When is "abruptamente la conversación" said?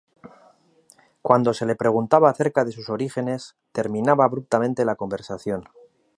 4.25-5.65